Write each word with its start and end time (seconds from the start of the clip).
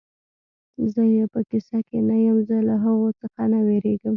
زه 0.93 1.03
یې 1.15 1.23
په 1.33 1.39
کیسه 1.49 1.77
کې 1.87 1.99
نه 2.09 2.15
یم، 2.25 2.37
زه 2.47 2.57
له 2.67 2.75
هغو 2.83 3.09
څخه 3.21 3.41
نه 3.51 3.59
وېرېږم. 3.67 4.09